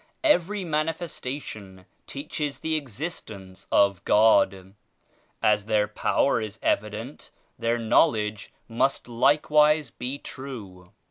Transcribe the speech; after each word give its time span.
Every 0.23 0.63
Manifestation 0.63 1.85
teaches 2.07 2.61
the 2.61 2.75
Existence 2.75 3.67
of 3.71 4.03
God. 4.03 4.73
As 5.43 5.67
their 5.67 5.87
Power 5.87 6.41
is 6.41 6.57
evident 6.63 7.29
their 7.59 7.77
Knowledge 7.77 8.51
must 8.67 9.07
likewise 9.07 9.91
be 9.91 10.17
true. 10.17 10.91